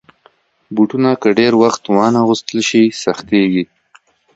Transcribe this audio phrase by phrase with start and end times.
[0.75, 3.63] بوټونه که ډېر وخته وانهغوستل شي، سختېږي.